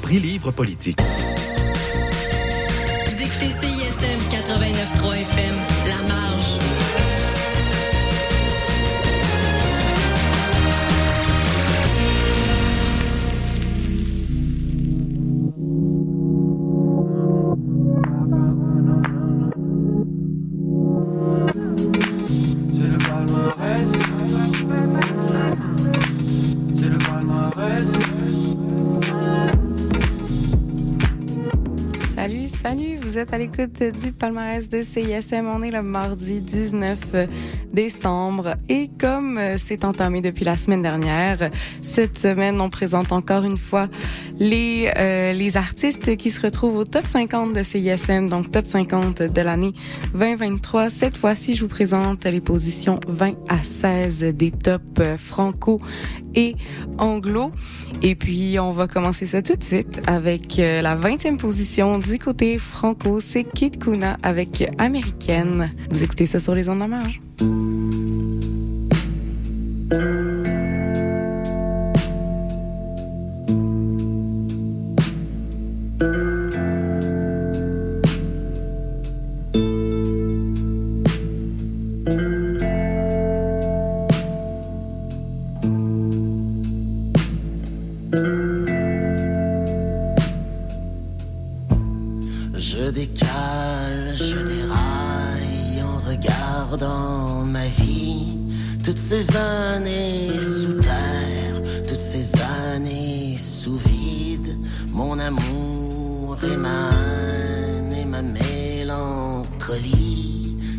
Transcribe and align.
prix 0.00 0.18
livre 0.18 0.50
politique. 0.50 0.98
Vous 3.06 3.22
écoutez 3.22 3.50
CISM 3.50 4.18
89.3 4.30 5.14
FM, 5.20 5.54
La 5.86 6.08
Marge. 6.08 6.79
À 33.32 33.38
l'écoute 33.38 33.82
du 33.82 34.12
palmarès 34.12 34.68
de 34.68 34.82
CISM. 34.82 35.46
On 35.46 35.62
est 35.62 35.70
le 35.70 35.82
mardi 35.82 36.40
19 36.40 36.98
décembre 37.72 38.54
et 38.70 38.88
comme 39.00 39.36
euh, 39.36 39.56
c'est 39.58 39.84
entamé 39.84 40.20
depuis 40.20 40.44
la 40.44 40.56
semaine 40.56 40.80
dernière, 40.80 41.50
cette 41.82 42.16
semaine, 42.16 42.60
on 42.60 42.70
présente 42.70 43.10
encore 43.10 43.42
une 43.42 43.58
fois 43.58 43.88
les, 44.38 44.90
euh, 44.96 45.32
les 45.32 45.56
artistes 45.56 46.16
qui 46.16 46.30
se 46.30 46.40
retrouvent 46.40 46.76
au 46.76 46.84
top 46.84 47.04
50 47.04 47.52
de 47.52 47.64
CISM, 47.64 48.28
donc 48.28 48.52
top 48.52 48.66
50 48.66 49.22
de 49.22 49.40
l'année 49.40 49.72
2023. 50.14 50.88
Cette 50.88 51.16
fois-ci, 51.16 51.54
je 51.54 51.62
vous 51.62 51.68
présente 51.68 52.24
les 52.24 52.40
positions 52.40 53.00
20 53.08 53.34
à 53.48 53.64
16 53.64 54.20
des 54.34 54.52
tops 54.52 54.84
euh, 55.00 55.18
franco 55.18 55.80
et 56.36 56.54
anglo. 56.98 57.50
Et 58.02 58.14
puis, 58.14 58.58
on 58.60 58.70
va 58.70 58.86
commencer 58.86 59.26
ça 59.26 59.42
tout 59.42 59.56
de 59.56 59.64
suite 59.64 60.00
avec 60.06 60.60
euh, 60.60 60.80
la 60.80 60.96
20e 60.96 61.36
position 61.36 61.98
du 61.98 62.20
côté 62.20 62.56
franco. 62.58 63.18
C'est 63.18 63.42
Kid 63.42 63.82
Kuna 63.82 64.16
avec 64.22 64.64
Américaine. 64.78 65.72
Vous 65.90 66.04
écoutez 66.04 66.26
ça 66.26 66.38
sur 66.38 66.54
les 66.54 66.68
ondes 66.68 66.82
en 66.82 66.88
marge. 66.88 67.20
thank 69.90 70.02
you. 70.02 70.29
Ces 99.10 99.26
années 99.36 100.30
sous 100.38 100.74
terre, 100.74 101.60
toutes 101.88 101.96
ces 101.96 102.30
années 102.72 103.36
sous 103.36 103.76
vide. 103.76 104.56
Mon 104.92 105.18
amour 105.18 106.38
et 106.44 106.56
ma 106.56 106.90
haine 106.92 107.92
et 107.92 108.04
ma 108.04 108.22
mélancolie 108.22 109.26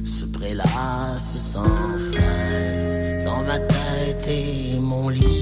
se 0.06 0.24
prélassent 0.24 1.42
sans 1.52 1.98
cesse 1.98 3.02
dans 3.26 3.44
ma 3.44 3.60
tête 3.60 4.26
et 4.30 4.80
mon 4.80 5.10
lit. 5.10 5.41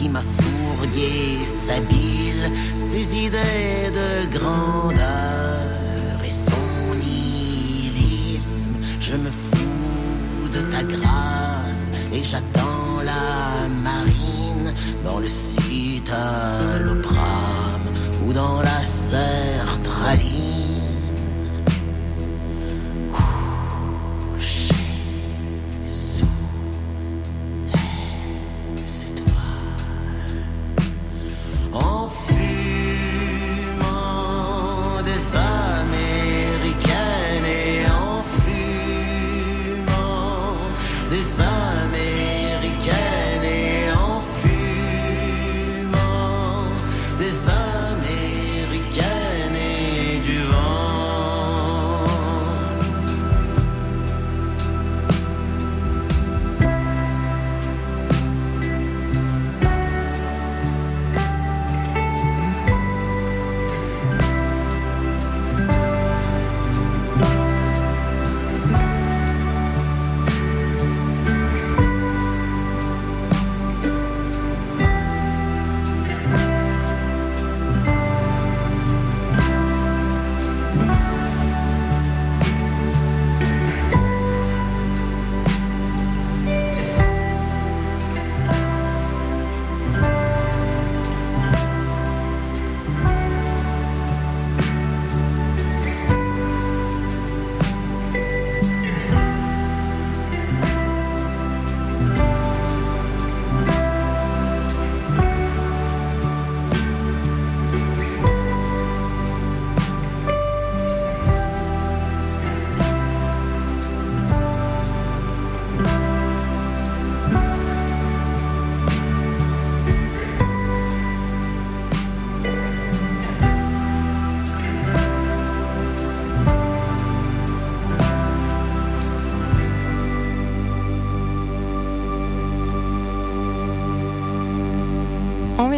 Qui 0.00 0.08
m'a 0.08 0.22
fourgué 0.22 1.44
sa 1.44 1.78
bile, 1.80 2.50
ses 2.74 3.18
idées 3.18 3.90
de 4.00 4.26
grandeur 4.38 6.16
et 6.24 6.34
son 6.48 6.94
nihilisme. 6.96 8.74
Je 8.98 9.14
me 9.16 9.30
fous 9.30 10.48
de 10.54 10.62
ta 10.72 10.82
grâce 10.84 11.92
et 12.14 12.22
j'attends 12.22 13.02
la 13.04 13.68
marine 13.68 14.72
dans 15.04 15.18
le 15.18 15.26
citalopram 15.26 16.22
ou 18.26 18.32
dans 18.32 18.62
la. 18.62 18.70
Couché 20.10 20.39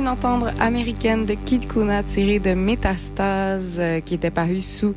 vient 0.03 0.15
d'entendre 0.15 0.51
Américaine 0.59 1.27
de 1.27 1.35
Kid 1.35 1.69
Kuna 1.69 2.03
tirée 2.03 2.39
de 2.39 2.55
Métastase 2.55 3.77
euh, 3.79 4.01
qui 4.01 4.15
était 4.15 4.31
paru 4.31 4.61
sous 4.61 4.95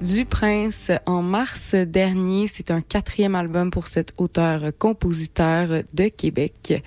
du 0.00 0.24
Prince 0.24 0.90
en 1.06 1.22
mars 1.22 1.74
dernier. 1.74 2.46
C'est 2.46 2.70
un 2.70 2.80
quatrième 2.80 3.34
album 3.34 3.70
pour 3.70 3.86
cet 3.86 4.12
auteur-compositeur 4.18 5.82
de 5.92 6.08
Québec. 6.08 6.82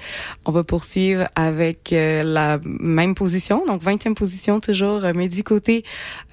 On 0.46 0.52
va 0.52 0.64
poursuivre 0.64 1.28
avec 1.36 1.92
euh, 1.92 2.24
la 2.24 2.60
même 2.64 3.16
position, 3.16 3.66
donc 3.66 3.84
20e 3.84 4.14
position 4.14 4.60
toujours, 4.60 5.02
mais 5.14 5.28
du 5.28 5.44
côté 5.44 5.84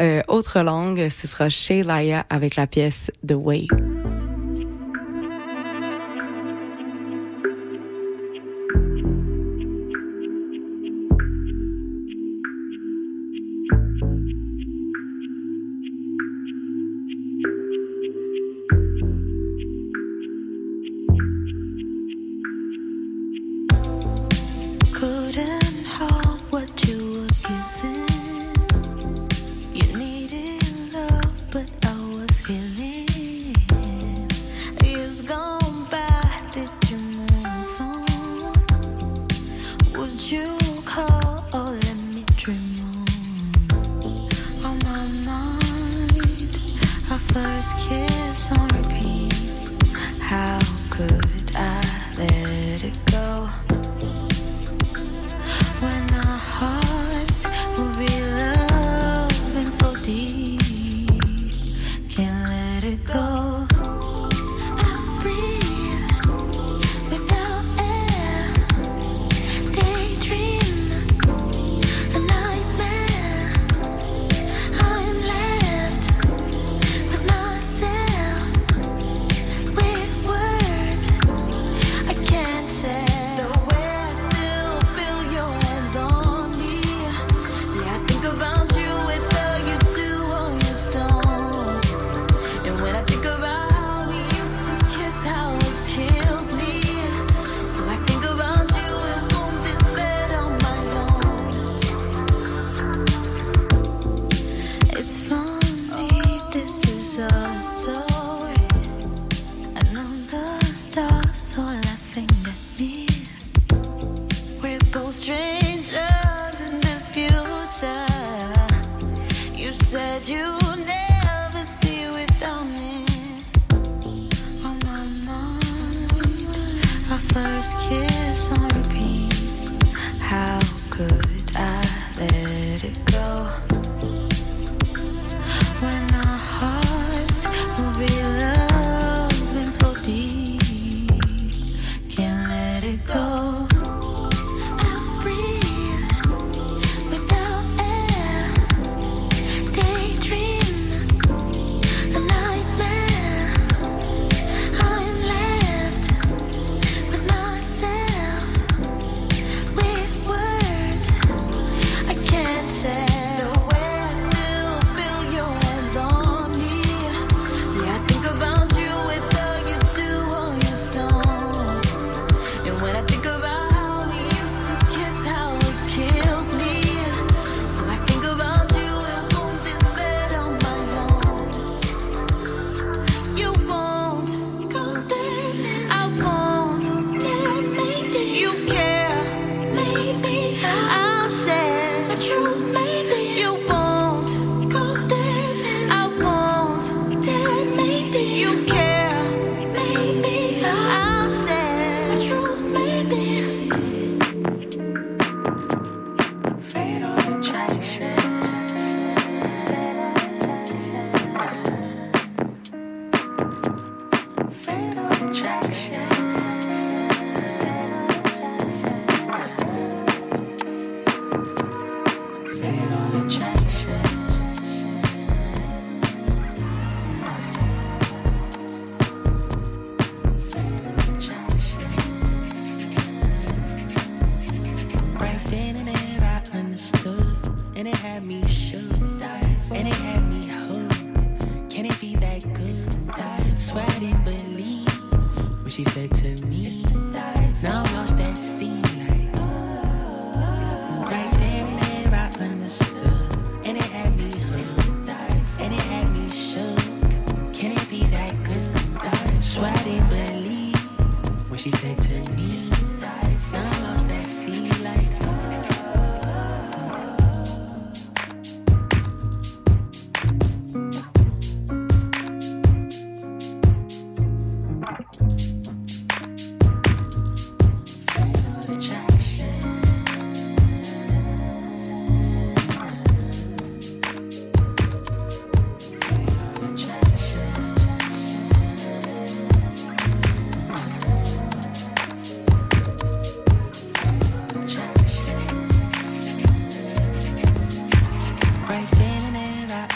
euh, 0.00 0.22
autre 0.28 0.60
langue, 0.60 1.08
ce 1.08 1.26
sera 1.26 1.48
Laya 1.70 2.24
avec 2.30 2.56
la 2.56 2.66
pièce 2.66 3.10
The 3.26 3.34
Way. 3.34 3.66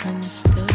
understood. 0.06 0.70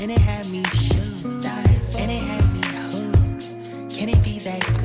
And 0.00 0.10
it 0.10 0.20
had 0.20 0.46
me 0.48 0.64
shook, 0.64 1.24
and 1.24 2.10
it 2.10 2.20
had 2.20 2.44
me 2.52 2.60
hooked. 2.90 3.94
Can 3.94 4.08
it 4.08 4.22
be 4.22 4.38
that 4.40 4.62
good? 4.78 4.81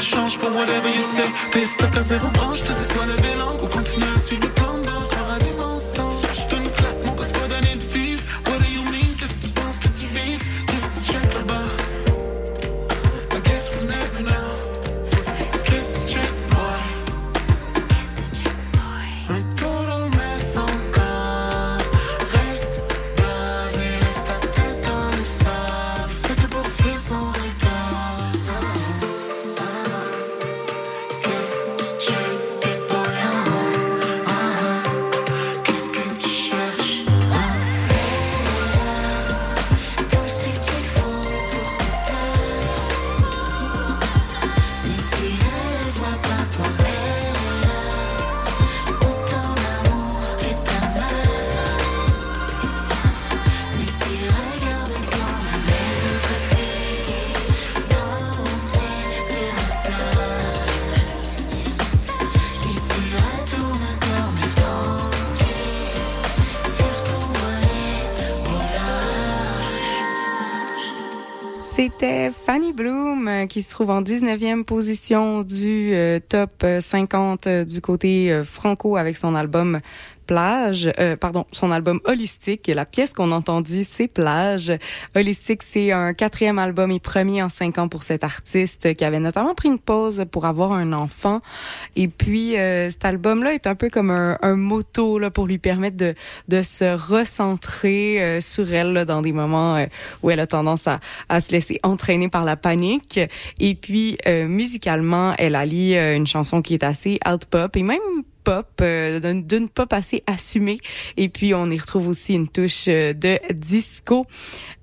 change 0.00 0.38
pour 0.38 0.50
whatever 0.50 0.88
you 0.88 1.04
say. 1.14 1.28
T'es 1.50 1.66
stuck 1.66 1.96
à 1.96 2.00
zéro 2.00 2.28
branche, 2.28 2.62
tout 2.62 2.72
c'est 2.72 2.92
soit 2.92 3.06
levé 3.06 3.39
qui 73.50 73.62
se 73.62 73.70
trouve 73.70 73.90
en 73.90 74.00
19e 74.00 74.62
position 74.62 75.42
du 75.42 75.92
euh, 75.92 76.20
top 76.20 76.62
euh, 76.62 76.80
50 76.80 77.48
euh, 77.48 77.64
du 77.64 77.80
côté 77.80 78.42
franco 78.44 78.96
avec 78.96 79.16
son 79.16 79.34
album 79.34 79.80
Plage, 80.30 80.88
euh, 81.00 81.16
pardon, 81.16 81.44
son 81.50 81.72
album 81.72 81.98
Holistique. 82.04 82.70
La 82.72 82.84
pièce 82.84 83.12
qu'on 83.12 83.32
a 83.32 83.34
entendue, 83.34 83.82
c'est 83.82 84.06
Plage 84.06 84.72
Holistique, 85.16 85.64
c'est 85.64 85.90
un 85.90 86.14
quatrième 86.14 86.60
album 86.60 86.92
et 86.92 87.00
premier 87.00 87.42
en 87.42 87.48
cinq 87.48 87.78
ans 87.78 87.88
pour 87.88 88.04
cet 88.04 88.22
artiste 88.22 88.94
qui 88.94 89.04
avait 89.04 89.18
notamment 89.18 89.56
pris 89.56 89.70
une 89.70 89.80
pause 89.80 90.24
pour 90.30 90.46
avoir 90.46 90.70
un 90.70 90.92
enfant. 90.92 91.40
Et 91.96 92.06
puis, 92.06 92.56
euh, 92.56 92.90
cet 92.90 93.04
album-là 93.04 93.54
est 93.54 93.66
un 93.66 93.74
peu 93.74 93.88
comme 93.90 94.12
un, 94.12 94.38
un 94.40 94.54
moto 94.54 95.18
là, 95.18 95.32
pour 95.32 95.48
lui 95.48 95.58
permettre 95.58 95.96
de, 95.96 96.14
de 96.46 96.62
se 96.62 96.96
recentrer 96.96 98.22
euh, 98.22 98.40
sur 98.40 98.72
elle 98.72 98.92
là, 98.92 99.04
dans 99.04 99.22
des 99.22 99.32
moments 99.32 99.78
euh, 99.78 99.86
où 100.22 100.30
elle 100.30 100.38
a 100.38 100.46
tendance 100.46 100.86
à, 100.86 101.00
à 101.28 101.40
se 101.40 101.50
laisser 101.50 101.80
entraîner 101.82 102.28
par 102.28 102.44
la 102.44 102.54
panique. 102.54 103.18
Et 103.58 103.74
puis, 103.74 104.16
euh, 104.28 104.46
musicalement, 104.46 105.34
elle 105.38 105.56
allie 105.56 105.96
euh, 105.96 106.14
une 106.14 106.28
chanson 106.28 106.62
qui 106.62 106.74
est 106.74 106.84
assez 106.84 107.18
alt-pop 107.24 107.76
et 107.76 107.82
même 107.82 107.98
pop, 108.50 108.66
euh, 108.80 109.20
d'une- 109.42 109.68
pop 109.68 109.92
assez 109.92 110.24
assumée. 110.26 110.78
Et 111.16 111.28
puis, 111.28 111.54
on 111.54 111.66
y 111.70 111.78
retrouve 111.78 112.08
aussi 112.08 112.34
une 112.34 112.48
touche 112.48 112.86
euh, 112.88 113.12
de 113.12 113.38
disco. 113.54 114.26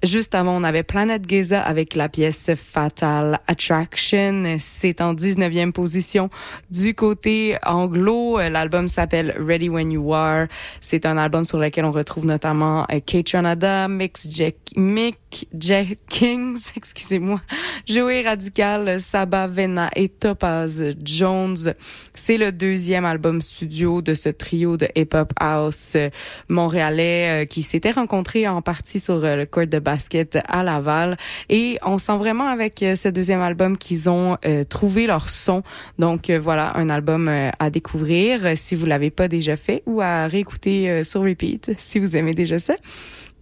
Juste 0.04 0.36
avant, 0.36 0.56
on 0.56 0.63
avait 0.63 0.84
Planet 0.84 1.27
Giza 1.27 1.60
avec 1.60 1.96
la 1.96 2.08
pièce 2.08 2.51
Fatal 2.56 3.39
Attraction. 3.48 4.58
C'est 4.60 5.01
en 5.01 5.16
19e 5.16 5.72
position 5.72 6.30
du 6.70 6.94
côté 6.94 7.58
anglo. 7.66 8.38
L'album 8.38 8.88
s'appelle 8.88 9.36
Ready 9.39 9.70
When 9.70 9.92
You 9.92 10.13
Are. 10.13 10.50
C'est 10.82 11.08
un 11.08 11.18
album 11.18 11.46
sur 11.46 11.60
lequel 11.60 11.84
on 11.84 11.92
retrouve 11.92 12.27
notamment 12.27 12.86
euh, 12.92 13.00
Kate 13.04 13.25
Tronada, 13.25 13.88
Mix 13.88 14.27
Jack, 14.30 14.56
Mick 14.75 15.18
Jenkins, 15.60 16.56
excusez-moi, 16.75 17.42
Joey 17.88 18.22
Radical, 18.22 19.01
Saba 19.01 19.48
Vena 19.48 19.89
et 19.96 20.10
Topaz 20.10 20.94
Jones. 21.04 21.74
C'est 22.14 22.38
le 22.38 22.51
deuxième 22.51 23.03
album 23.03 23.42
studio 23.42 24.03
de 24.03 24.14
ce 24.14 24.29
trio 24.29 24.77
de 24.77 24.88
hip-hop 24.96 25.33
house 25.40 25.94
euh, 25.96 26.10
montréalais 26.50 27.44
euh, 27.44 27.46
qui 27.46 27.64
s'était 27.64 27.92
rencontré 27.92 28.48
en 28.48 28.62
partie 28.62 29.00
sur 29.00 29.18
le 29.18 29.46
court 29.46 29.66
de 29.66 29.86
basket 29.87 30.37
à 30.50 30.63
Laval. 30.63 31.15
Et 31.47 31.77
on 31.81 31.97
sent 31.97 32.17
vraiment 32.17 32.47
avec 32.47 32.83
euh, 32.83 32.97
ce 32.97 33.07
deuxième 33.07 33.41
album 33.41 33.77
qu'ils 33.77 34.09
ont 34.09 34.37
euh, 34.45 34.65
trouvé 34.65 35.07
leur 35.07 35.29
son. 35.29 35.63
Donc 35.97 36.29
euh, 36.29 36.37
voilà, 36.37 36.75
un 36.77 36.89
album 36.89 37.29
à 37.29 37.69
découvrir 37.69 38.57
si 38.57 38.75
vous 38.75 38.85
l'avez 38.85 39.11
pas 39.11 39.29
déjà 39.29 39.55
fait 39.55 39.83
ou 39.85 40.01
à 40.01 40.27
réécouter 40.27 41.03
sur 41.03 41.21
repeat 41.21 41.71
si 41.77 42.00
vous 42.00 42.17
aimez 42.17 42.33
déjà 42.33 42.59
ça. 42.59 42.75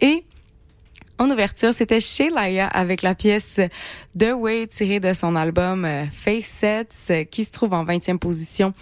Et 0.02 0.24
en 1.18 1.30
ouverture, 1.32 1.74
c'était 1.74 2.00
chez 2.00 2.30
Laia 2.30 2.68
avec 2.68 3.02
la 3.02 3.16
pièce 3.16 3.60
The 4.20 4.34
Way 4.36 4.68
tirée 4.68 5.00
de 5.00 5.14
son 5.14 5.36
album 5.36 5.88
Face 6.12 6.46
Sets 6.46 7.26
qui 7.32 7.44
se 7.44 7.52
trouve 7.52 7.74
en 7.74 7.86
20e 7.86 8.20
position 8.20 8.74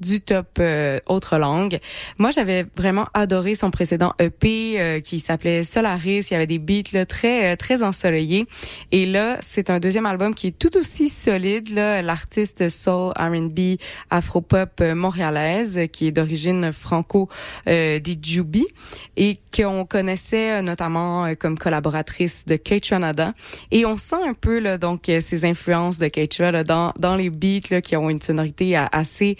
du 0.00 0.20
top 0.20 0.58
euh, 0.58 0.98
autre 1.06 1.38
langue. 1.38 1.78
Moi, 2.18 2.30
j'avais 2.30 2.66
vraiment 2.76 3.06
adoré 3.14 3.54
son 3.54 3.70
précédent 3.70 4.14
EP 4.18 4.80
euh, 4.80 5.00
qui 5.00 5.20
s'appelait 5.20 5.64
Solaris. 5.64 6.28
Il 6.30 6.32
y 6.32 6.36
avait 6.36 6.46
des 6.46 6.58
beats 6.58 6.92
là, 6.92 7.06
très 7.06 7.52
euh, 7.52 7.56
très 7.56 7.82
ensoleillés. 7.82 8.46
Et 8.92 9.06
là, 9.06 9.38
c'est 9.40 9.70
un 9.70 9.80
deuxième 9.80 10.06
album 10.06 10.34
qui 10.34 10.48
est 10.48 10.58
tout 10.58 10.76
aussi 10.76 11.08
solide. 11.08 11.70
L'artiste 11.74 12.68
soul 12.68 13.12
R&B 13.18 13.78
afro-pop 14.10 14.70
euh, 14.80 14.94
montréalaise 14.94 15.80
qui 15.92 16.06
est 16.06 16.12
d'origine 16.12 16.72
franco 16.72 17.28
euh, 17.66 17.98
d'Idjubi 17.98 18.66
et 19.16 19.38
qu'on 19.54 19.84
connaissait 19.84 20.58
euh, 20.58 20.62
notamment 20.62 21.34
comme 21.36 21.58
collaboratrice 21.58 22.44
de 22.46 22.56
Kate 22.56 22.86
Ranada. 22.86 23.34
Et 23.70 23.84
on 23.84 23.96
sent 23.96 24.16
un 24.26 24.34
peu 24.34 24.58
là 24.58 24.78
donc 24.78 25.04
ces 25.20 25.44
influences 25.44 25.98
de 25.98 26.08
là, 26.50 26.64
dans 26.64 26.92
dans 26.98 27.16
les 27.16 27.30
beats 27.30 27.68
là, 27.70 27.80
qui 27.80 27.96
ont 27.96 28.10
une 28.10 28.20
sonorité 28.20 28.76
assez 28.76 29.36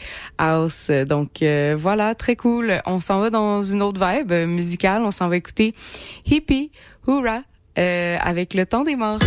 Donc 1.06 1.42
euh, 1.42 1.76
voilà, 1.78 2.14
très 2.14 2.36
cool. 2.36 2.80
On 2.86 3.00
s'en 3.00 3.20
va 3.20 3.30
dans 3.30 3.60
une 3.60 3.82
autre 3.82 4.00
vibe 4.04 4.32
musicale. 4.32 5.02
On 5.02 5.10
s'en 5.10 5.28
va 5.28 5.36
écouter 5.36 5.74
Hippie 6.26 6.70
Hoorah 7.06 7.42
euh, 7.78 8.16
avec 8.20 8.54
le 8.54 8.66
temps 8.66 8.84
des 8.84 8.96
morts. 8.96 9.18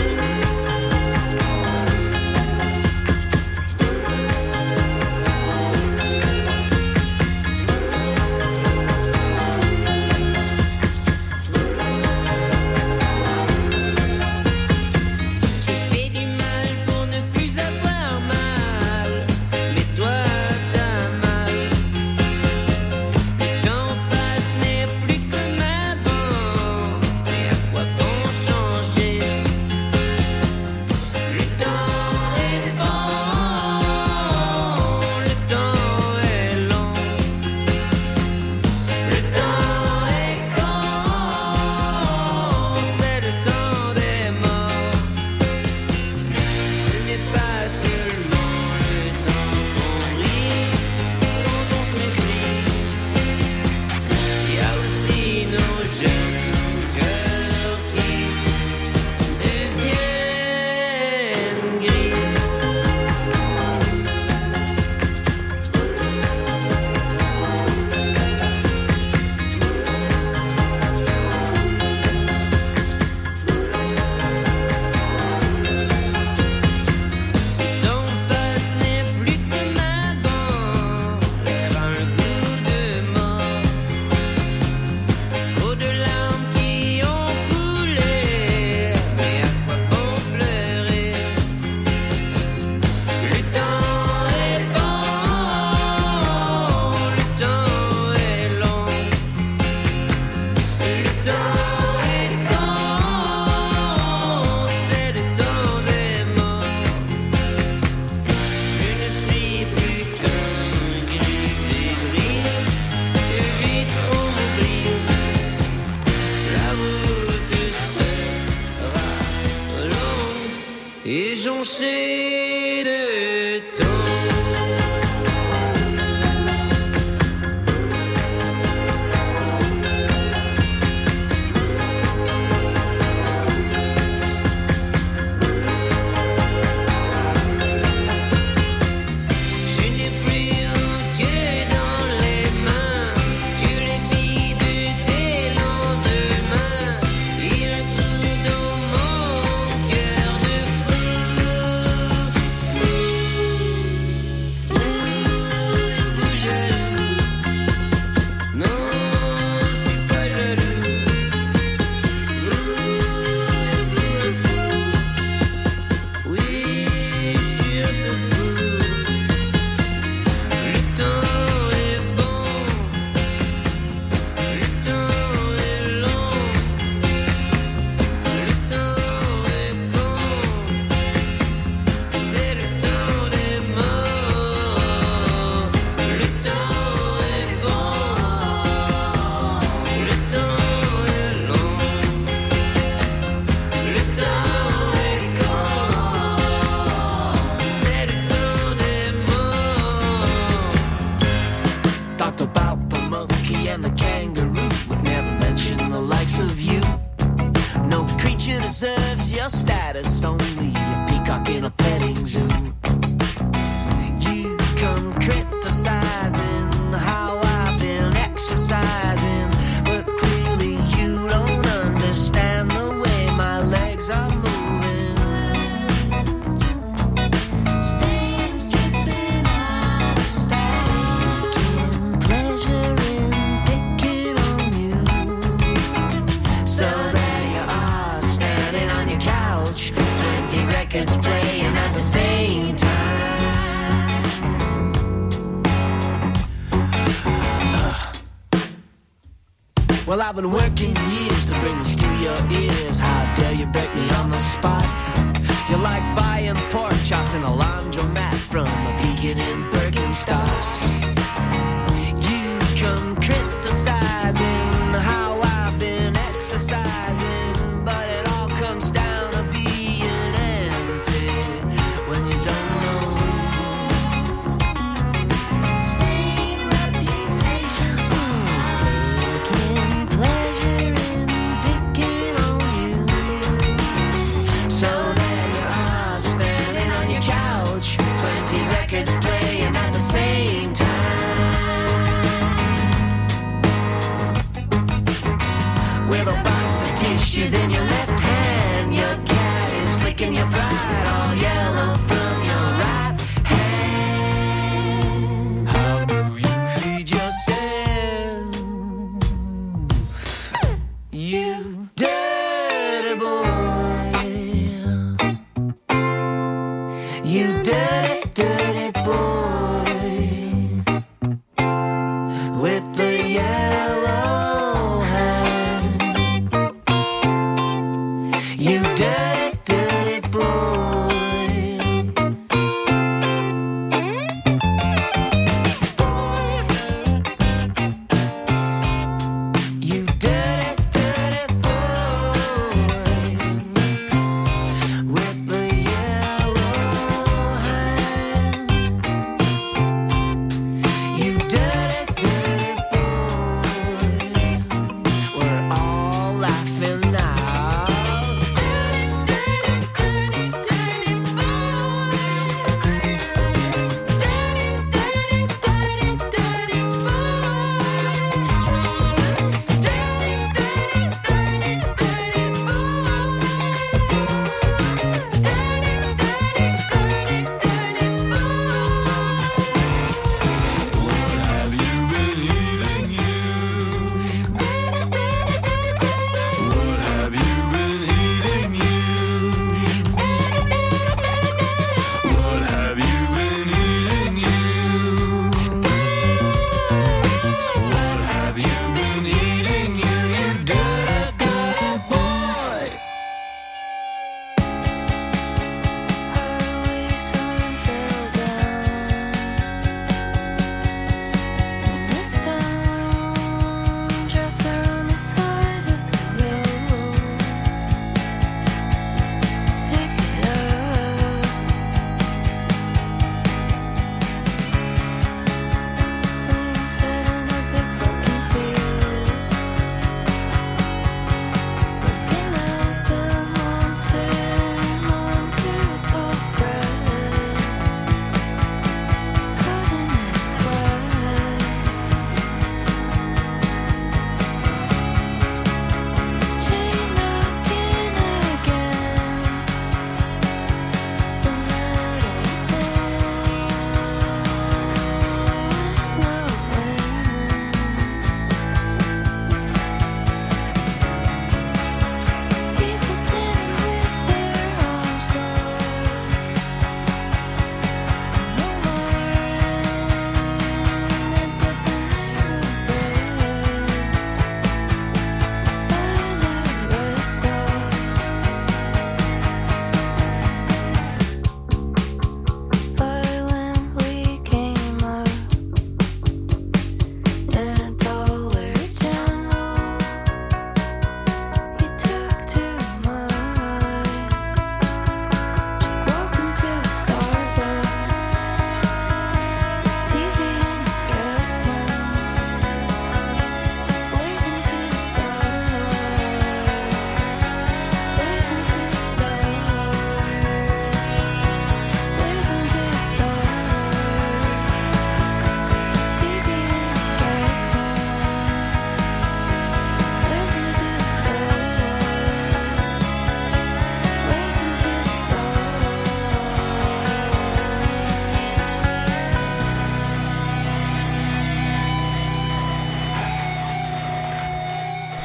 Been 250.41 250.51
working 250.51 251.10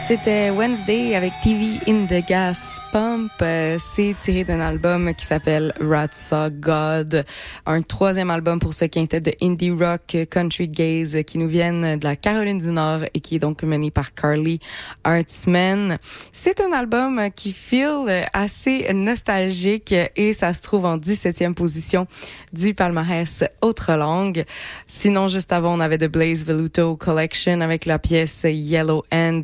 C'était 0.06 0.50
Wednesday 0.50 1.16
avec 1.16 1.32
TV 1.40 1.80
in 1.88 2.06
the 2.06 2.24
Gas 2.24 2.75
Euh, 2.96 3.76
c'est 3.78 4.14
tiré 4.18 4.44
d'un 4.44 4.60
album 4.60 5.12
qui 5.14 5.26
s'appelle 5.26 5.74
Ratsa 5.80 6.48
God, 6.48 7.26
un 7.66 7.82
troisième 7.82 8.30
album 8.30 8.58
pour 8.58 8.72
ce 8.72 8.86
quintet 8.86 9.20
de 9.20 9.32
indie 9.42 9.70
rock 9.70 10.16
country 10.30 10.66
gaze 10.66 11.18
qui 11.26 11.36
nous 11.36 11.48
viennent 11.48 11.98
de 11.98 12.04
la 12.04 12.16
Caroline 12.16 12.58
du 12.58 12.68
Nord 12.68 13.00
et 13.12 13.20
qui 13.20 13.36
est 13.36 13.38
donc 13.38 13.62
mené 13.64 13.90
par 13.90 14.14
Carly 14.14 14.60
Artsman. 15.04 15.98
C'est 16.32 16.62
un 16.62 16.72
album 16.72 17.20
qui 17.36 17.52
feel 17.52 18.26
assez 18.32 18.90
nostalgique 18.94 19.94
et 20.16 20.32
ça 20.32 20.54
se 20.54 20.62
trouve 20.62 20.86
en 20.86 20.96
17e 20.96 21.52
position 21.52 22.06
du 22.54 22.72
palmarès 22.72 23.44
Autre 23.60 23.92
langue. 23.92 24.44
Sinon, 24.86 25.28
juste 25.28 25.52
avant, 25.52 25.74
on 25.74 25.80
avait 25.80 25.98
The 25.98 26.10
Blaze 26.10 26.46
Veluto 26.46 26.96
Collection 26.96 27.60
avec 27.60 27.84
la 27.84 27.98
pièce 27.98 28.44
Yellow 28.44 29.04
End 29.12 29.42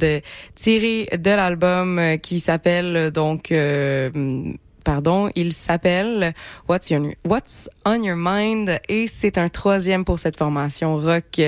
tiré 0.54 1.08
de 1.12 1.30
l'album 1.30 2.00
qui 2.22 2.40
s'appelle 2.40 2.96
euh, 2.96 3.10
donc 3.42 3.50
euh, 3.50 4.52
pardon, 4.84 5.30
il 5.34 5.52
s'appelle 5.52 6.32
What's, 6.68 6.92
What's 7.24 7.68
on 7.84 8.02
Your 8.02 8.16
Mind 8.16 8.78
et 8.88 9.06
c'est 9.08 9.36
un 9.36 9.48
troisième 9.48 10.04
pour 10.04 10.20
cette 10.20 10.36
formation 10.36 10.96
rock 10.96 11.40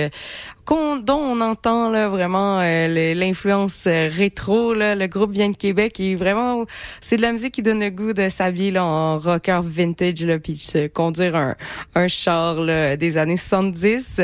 dont 0.67 1.19
on 1.19 1.41
entend 1.41 1.89
là 1.89 2.07
vraiment 2.07 2.59
euh, 2.59 3.13
l'influence 3.13 3.85
euh, 3.87 4.09
rétro. 4.11 4.73
Là. 4.73 4.95
Le 4.95 5.07
groupe 5.07 5.31
vient 5.31 5.49
de 5.49 5.55
Québec 5.55 5.99
et 5.99 6.15
vraiment, 6.15 6.65
c'est 7.01 7.17
de 7.17 7.21
la 7.21 7.31
musique 7.31 7.53
qui 7.53 7.61
donne 7.61 7.79
le 7.79 7.89
goût 7.89 8.13
de 8.13 8.29
s'habiller 8.29 8.71
là, 8.71 8.83
en 8.83 9.17
rocker 9.19 9.59
vintage, 9.63 10.23
là, 10.23 10.39
puis 10.39 10.59
conduire 10.93 11.35
un, 11.35 11.55
un 11.93 12.07
char 12.07 12.55
là, 12.55 12.97
des 12.97 13.17
années 13.17 13.37
70. 13.37 14.21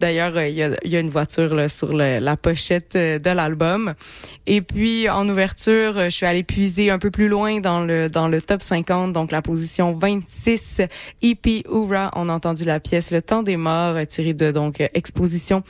D'ailleurs, 0.00 0.36
euh, 0.36 0.48
il 0.48 0.54
y, 0.54 0.62
a, 0.62 0.70
y, 0.84 0.96
a, 0.96 1.00
une 1.00 1.10
voiture 1.10 1.54
là, 1.54 1.68
sur 1.68 1.94
le, 1.94 2.18
la 2.18 2.36
pochette 2.36 2.94
de 2.94 3.30
l'album. 3.30 3.94
Et 4.46 4.60
puis, 4.60 5.08
en 5.08 5.28
ouverture, 5.28 5.94
je 5.94 6.10
suis 6.10 6.26
allée 6.26 6.42
puiser 6.42 6.90
un 6.90 6.98
peu 6.98 7.10
plus 7.10 7.28
loin 7.28 7.60
dans 7.60 7.84
le, 7.84 8.08
dans 8.08 8.28
le 8.28 8.40
top 8.40 8.62
50, 8.62 9.12
donc 9.12 9.30
la 9.30 9.42
position 9.42 9.92
26, 9.92 10.82
EP 11.22 11.64
Oura. 11.68 12.10
On 12.14 12.28
a 12.28 12.32
entendu 12.32 12.64
la 12.64 12.80
pièce 12.80 13.10
Le 13.10 13.22
temps 13.22 13.42
des 13.42 13.56
morts, 13.56 13.96
tirée 14.06 14.34
de 14.34 14.50
donc 14.50 14.80
exposition 14.94 15.62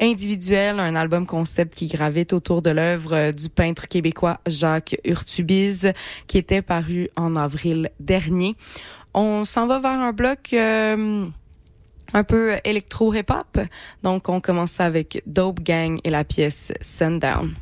individuel, 0.00 0.80
un 0.80 0.96
album 0.96 1.26
concept 1.26 1.74
qui 1.74 1.86
gravite 1.86 2.32
autour 2.32 2.62
de 2.62 2.70
l'œuvre 2.70 3.14
euh, 3.14 3.32
du 3.32 3.48
peintre 3.48 3.88
québécois 3.88 4.40
Jacques 4.46 4.96
Urtubise, 5.04 5.92
qui 6.26 6.38
était 6.38 6.62
paru 6.62 7.08
en 7.16 7.36
avril 7.36 7.90
dernier. 8.00 8.56
On 9.14 9.44
s'en 9.44 9.66
va 9.66 9.80
vers 9.80 9.90
un 9.90 10.12
bloc 10.12 10.50
euh, 10.52 11.26
un 12.12 12.24
peu 12.24 12.56
électro-hip-hop. 12.64 13.58
Donc, 14.02 14.28
on 14.28 14.40
commence 14.40 14.80
avec 14.80 15.22
Dope 15.26 15.60
Gang 15.60 15.98
et 16.04 16.10
la 16.10 16.24
pièce 16.24 16.72
Sundown. 16.80 17.54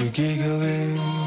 You 0.00 0.08
giggling. 0.08 1.19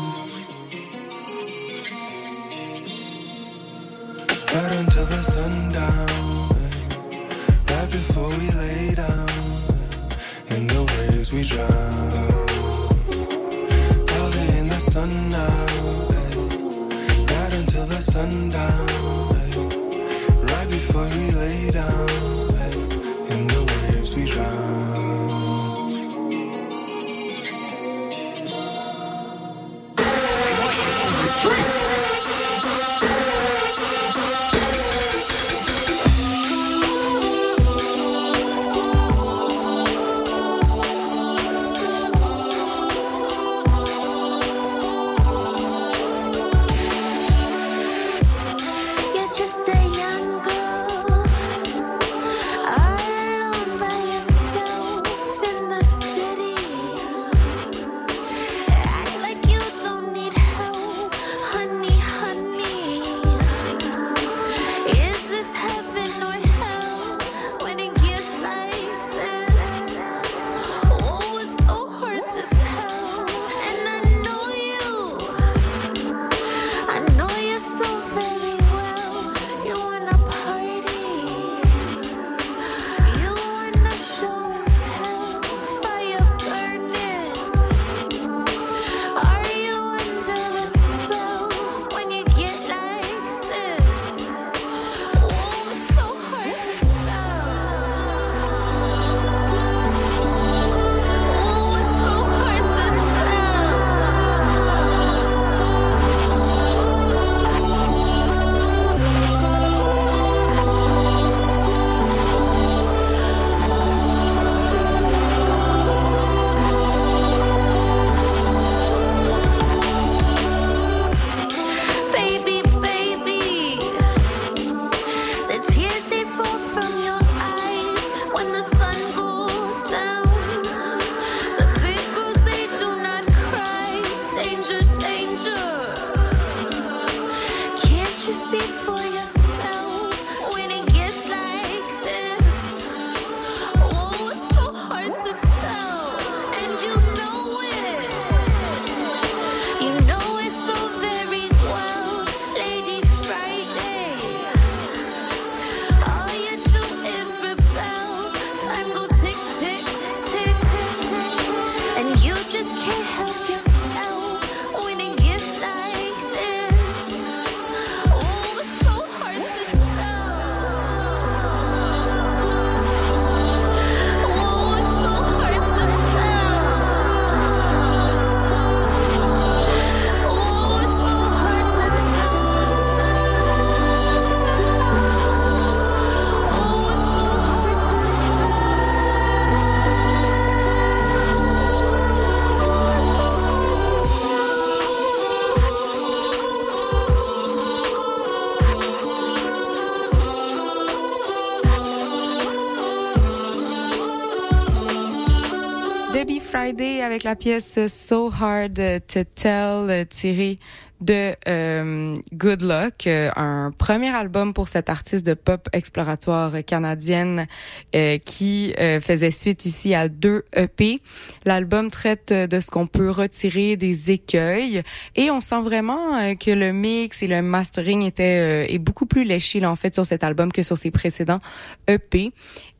Avec 207.13 207.23
la 207.25 207.35
pièce 207.35 207.77
So 207.85 208.31
Hard 208.33 208.81
to 209.07 209.23
Tell 209.35 210.07
tirée 210.07 210.57
de 210.99 211.35
euh, 211.47 212.15
Good 212.33 212.61
Luck, 212.61 213.07
euh, 213.07 213.29
un 213.35 213.71
premier 213.77 214.09
album 214.09 214.53
pour 214.53 214.67
cette 214.67 214.89
artiste 214.89 215.25
de 215.25 215.33
pop 215.33 215.67
exploratoire 215.73 216.63
canadienne 216.65 217.47
euh, 217.93 218.17
qui 218.17 218.73
faisait 219.01 219.31
suite 219.31 219.65
ici 219.65 219.93
à 219.93 220.07
deux 220.07 220.45
EP. 220.55 221.01
L'album 221.45 221.91
traite 221.91 222.33
de 222.33 222.59
ce 222.59 222.71
qu'on 222.71 222.87
peut 222.87 223.09
retirer 223.09 223.75
des 223.75 224.11
écueils 224.11 224.81
et 225.15 225.29
on 225.29 225.41
sent 225.41 225.61
vraiment 225.61 226.35
que 226.35 226.51
le 226.51 226.71
mix 226.71 227.21
et 227.21 227.27
le 227.27 227.41
mastering 227.41 228.03
était 228.03 228.73
est 228.73 228.79
beaucoup 228.79 229.05
plus 229.05 229.23
léché 229.23 229.63
en 229.65 229.75
fait 229.75 229.93
sur 229.93 230.05
cet 230.05 230.23
album 230.23 230.51
que 230.51 230.63
sur 230.63 230.77
ses 230.77 230.91
précédents 230.91 231.41
EP. 231.87 232.31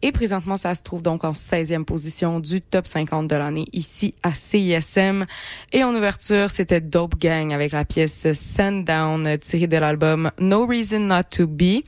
Et 0.06 0.12
présentement, 0.12 0.58
ça 0.58 0.76
se 0.76 0.84
trouve 0.84 1.02
donc 1.02 1.24
en 1.24 1.32
16e 1.32 1.86
position 1.86 2.42
du 2.42 2.60
top 2.60 2.86
50 2.86 3.26
de 3.26 3.36
l'année 3.38 3.66
ici 3.72 4.14
à 4.22 4.34
CISM. 4.34 5.26
Et 5.72 5.86
en 5.86 5.96
ouverture, 5.96 6.52
c'était 6.52 6.82
Dope 6.82 7.18
Gang 7.18 7.54
avec 7.54 7.72
la 7.72 7.86
pièce 7.86 8.28
Sundown 8.34 9.38
tirée 9.38 9.68
de 9.68 9.78
l'album 9.78 10.30
No 10.40 10.66
Reason 10.66 11.00
Not 11.00 11.24
to 11.32 11.48
Be 11.48 11.84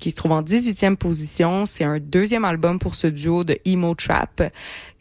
qui 0.00 0.10
se 0.10 0.16
trouve 0.16 0.32
en 0.32 0.42
18e 0.42 0.96
position. 0.96 1.64
C'est 1.64 1.84
un 1.84 2.00
deuxième 2.00 2.44
album 2.44 2.80
pour 2.80 2.96
ce 2.96 3.06
duo 3.06 3.44
de 3.44 3.56
Emo 3.64 3.94
Trap 3.94 4.42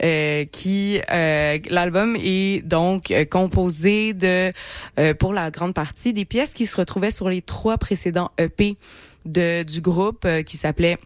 euh, 0.04 0.46
qui 0.46 1.00
euh, 1.12 1.58
l'album 1.72 2.16
est 2.22 2.64
donc 2.64 3.10
euh, 3.10 3.26
composé 3.26 4.14
de 4.14 4.54
euh, 5.00 5.16
pour 5.16 5.34
la 5.34 5.50
grande 5.50 5.74
partie 5.74 6.14
des 6.14 6.26
pièces 6.26 6.54
qui 6.54 6.68
se 6.68 6.76
retrouvaient 6.76 7.10
sur 7.10 7.30
les 7.30 7.42
trois 7.42 7.80
précédents 7.80 8.30
EP 8.38 8.78
de 9.26 9.64
du 9.64 9.82
groupe 9.82 10.26
euh, 10.26 10.44
qui 10.44 10.58
s'appelait 10.58 10.98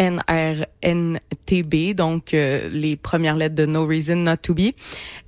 NRNTB, 0.00 1.94
donc 1.94 2.32
euh, 2.34 2.68
les 2.70 2.96
premières 2.96 3.36
lettres 3.36 3.54
de 3.54 3.66
No 3.66 3.86
Reason 3.86 4.16
Not 4.16 4.36
to 4.36 4.54
Be. 4.54 4.72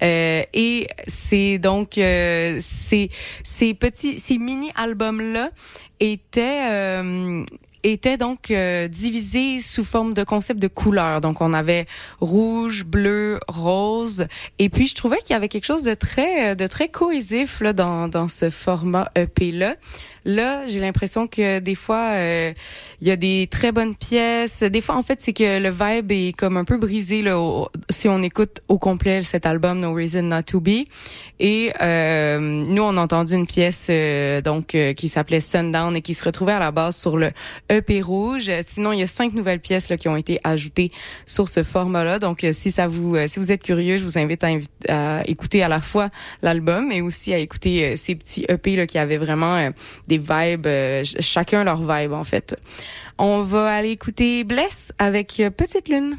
Euh, 0.03 0.43
et 0.53 0.87
c'est 1.07 1.59
donc 1.59 1.99
euh, 1.99 2.59
ces 2.61 3.11
petits 3.75 4.19
ces 4.19 4.39
mini 4.39 4.71
albums 4.77 5.21
là 5.21 5.51
étaient 5.99 6.63
euh, 6.71 7.45
étaient 7.83 8.17
donc 8.17 8.51
euh, 8.51 8.89
divisés 8.89 9.59
sous 9.59 9.85
forme 9.85 10.13
de 10.15 10.23
concept 10.23 10.61
de 10.61 10.69
couleurs. 10.69 11.21
Donc 11.21 11.41
on 11.41 11.53
avait 11.53 11.87
rouge, 12.21 12.85
bleu, 12.85 13.41
rose 13.49 14.27
et 14.59 14.69
puis 14.69 14.87
je 14.87 14.95
trouvais 14.95 15.19
qu'il 15.19 15.31
y 15.31 15.37
avait 15.37 15.49
quelque 15.49 15.67
chose 15.67 15.83
de 15.83 15.95
très 15.95 16.55
de 16.55 16.67
très 16.67 16.89
cohésif 16.89 17.61
là 17.61 17.73
dans 17.73 18.09
dans 18.09 18.29
ce 18.29 18.51
format 18.51 19.11
EP 19.17 19.51
là. 19.51 19.77
Là, 20.25 20.67
j'ai 20.67 20.81
l'impression 20.81 21.27
que 21.27 21.59
des 21.59 21.75
fois 21.75 22.11
euh, 22.13 22.53
il 23.01 23.09
y 23.09 23.11
a 23.11 23.17
des 23.17 23.49
très 23.51 23.73
bonnes 23.73 23.95
pièces. 23.95 24.63
Des 24.63 24.81
fois 24.81 24.97
en 24.97 25.03
fait, 25.03 25.21
c'est 25.21 25.33
que 25.33 25.61
le 25.61 25.71
vibe 25.71 26.13
est 26.13 26.37
comme 26.37 26.57
un 26.57 26.65
peu 26.65 26.77
brisé 26.77 27.23
là 27.23 27.41
si 27.89 28.09
on 28.09 28.23
écoute 28.23 28.61
au 28.69 28.79
complet 28.79 29.23
cet 29.23 29.47
album 29.47 29.81
No 29.81 29.93
Reason 29.95 30.23
Not 30.23 30.43
to 30.43 30.61
Be 30.61 30.87
et 31.39 31.73
euh, 31.81 32.39
nous 32.41 32.83
on 32.83 32.97
a 32.97 33.01
entendu 33.01 33.35
une 33.35 33.47
pièce 33.47 33.89
euh, 33.91 34.41
donc 34.41 34.75
euh, 34.75 34.93
qui 34.93 35.09
s'appelait 35.09 35.41
Sundown 35.41 35.97
et 35.97 36.03
qui 36.03 36.15
se 36.15 36.25
retrouvait 36.25 36.53
à 36.53 36.59
la 36.59 36.71
base 36.71 36.97
sur 36.97 37.17
le 37.17 37.31
EP 37.69 38.03
rouge. 38.03 38.51
Sinon, 38.67 38.93
il 38.93 39.01
y 39.01 39.03
a 39.03 39.07
cinq 39.07 39.33
nouvelles 39.33 39.61
pièces 39.61 39.89
là, 39.89 39.97
qui 39.97 40.09
ont 40.09 40.17
été 40.17 40.41
ajoutées 40.45 40.91
sur 41.27 41.49
ce 41.49 41.63
format-là. 41.63 42.19
Donc, 42.19 42.45
euh, 42.45 42.53
si 42.53 42.71
ça 42.71 42.87
vous, 42.87 43.17
si 43.27 43.39
vous 43.39 43.53
êtes 43.53 43.63
curieux, 43.63 43.97
je 43.97 44.05
vous 44.05 44.19
invite 44.19 44.45
à, 44.89 45.23
écouter 45.27 45.63
à 45.63 45.69
la 45.69 45.81
fois 45.81 46.11
l'album, 46.43 46.89
mais 46.89 47.01
aussi 47.01 47.33
à 47.33 47.39
écouter 47.39 47.97
ces 47.97 48.15
petits 48.15 48.45
EP 48.49 48.77
là 48.77 48.87
qui 48.87 48.99
avaient 48.99 49.17
vraiment 49.17 49.71
des 50.11 50.19
vibes, 50.19 50.67
euh, 50.67 51.05
ch- 51.05 51.17
chacun 51.21 51.65
leur 51.65 51.81
vibe 51.81 52.13
en 52.13 52.25
fait. 52.25 52.57
On 53.19 53.43
va 53.43 53.75
aller 53.75 53.91
écouter 53.91 54.45
Bless 54.45 54.93
avec 54.99 55.39
euh, 55.41 55.51
Petite 55.51 55.89
Lune. 55.89 56.17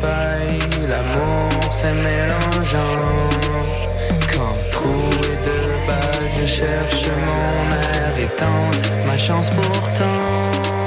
Paille, 0.00 0.86
l'amour 0.88 1.72
s'est 1.72 1.94
mélangeant. 1.94 3.28
Quand 4.32 4.54
troué 4.70 5.30
de 5.48 5.86
bas, 5.86 6.18
je 6.40 6.46
cherche 6.46 7.04
mon 7.26 7.72
air 7.72 8.12
et 8.18 8.30
tente 8.36 9.06
ma 9.06 9.16
chance 9.16 9.50
pourtant. 9.50 10.77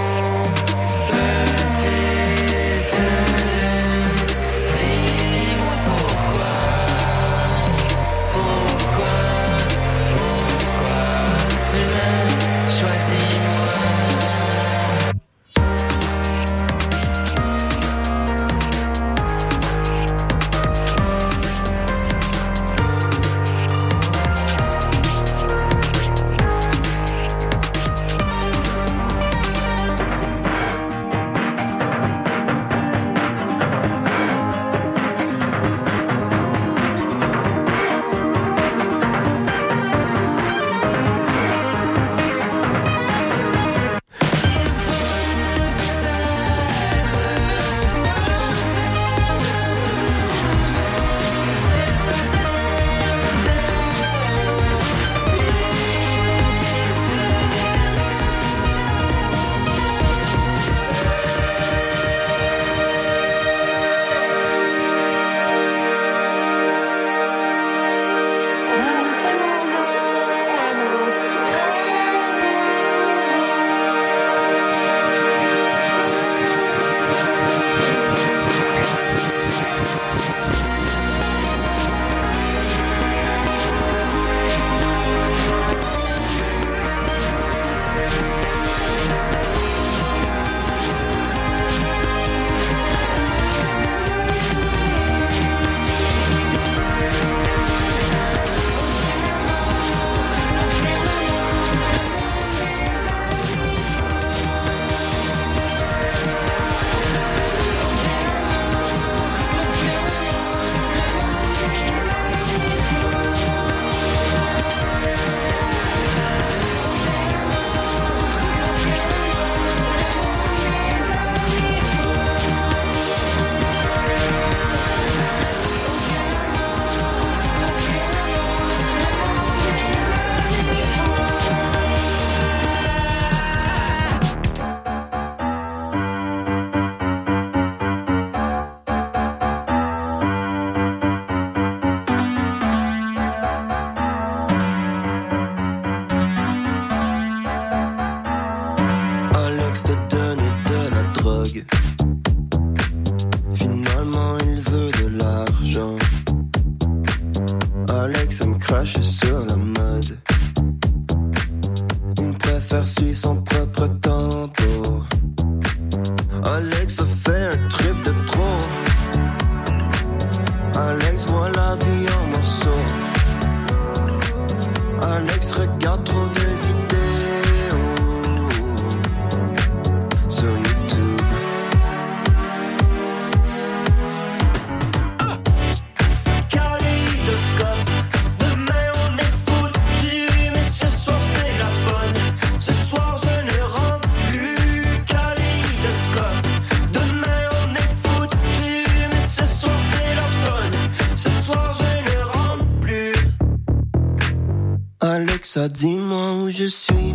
ça, 205.53 205.67
dis-moi 205.67 206.35
où 206.35 206.49
je 206.49 206.63
suis. 206.63 207.13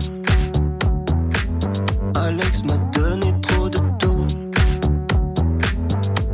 Alex 2.20 2.64
m'a 2.64 2.76
donné 2.93 3.32
trop 3.41 3.70
de 3.70 3.78
tout. 3.99 4.26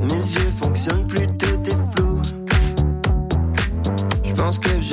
Mes 0.00 0.22
yeux 0.34 0.50
fonctionnent 0.61 1.07
plutôt 1.07 1.57
des 1.59 1.76
flous. 1.94 2.22
Je 4.24 4.32
pense 4.32 4.59
que 4.59 4.80
je 4.80 4.91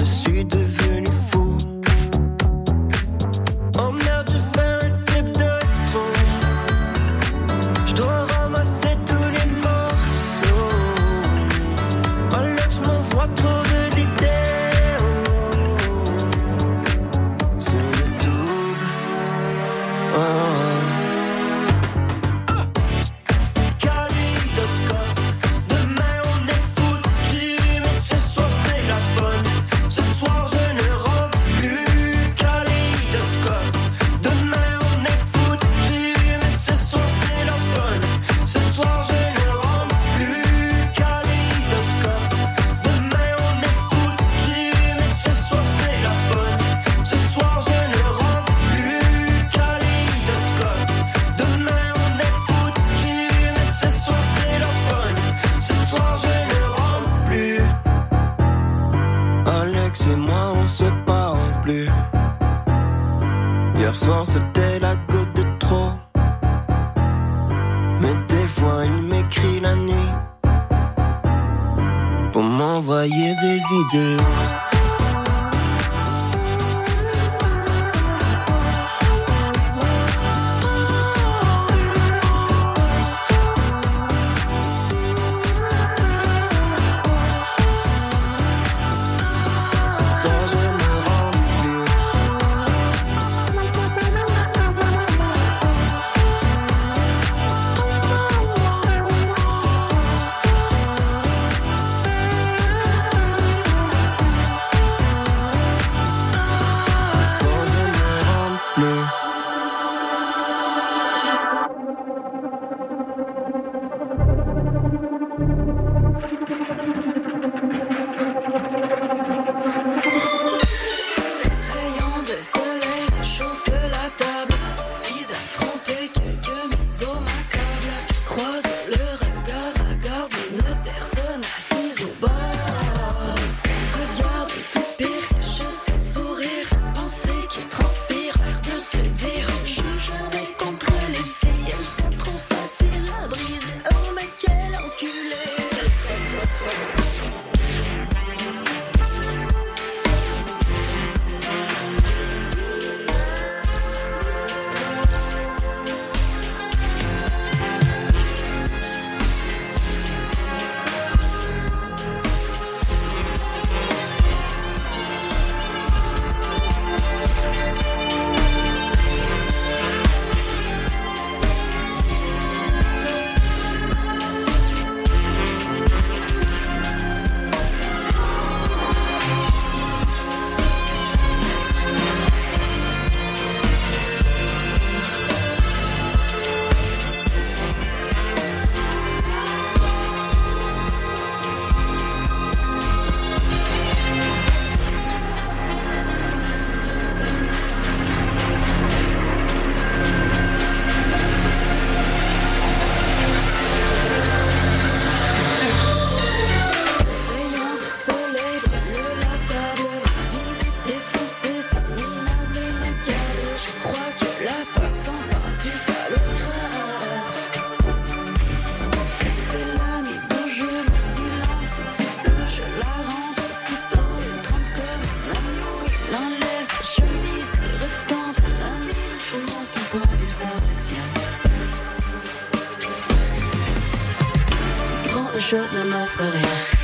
chose 235.50 235.72
ne 235.74 235.84
m'offre 235.84 236.22
rien. 236.22 236.79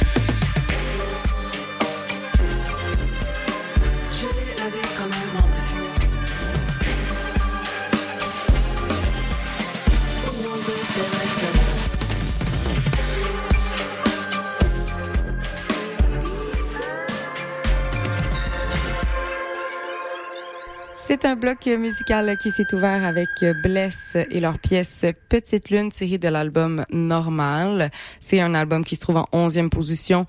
Un 21.35 21.37
bloc 21.37 21.65
musical 21.65 22.37
qui 22.37 22.49
s'est 22.49 22.73
ouvert 22.73 23.03
avec 23.03 23.27
Bless 23.61 24.15
et 24.15 24.39
leur 24.39 24.57
pièce 24.57 25.05
Petite 25.27 25.69
Lune 25.69 25.89
tirée 25.89 26.17
de 26.17 26.29
l'album 26.29 26.85
Normal. 26.93 27.91
C'est 28.21 28.39
un 28.39 28.53
album 28.55 28.85
qui 28.85 28.95
se 28.95 29.01
trouve 29.01 29.17
en 29.17 29.27
11e 29.33 29.67
position 29.67 30.27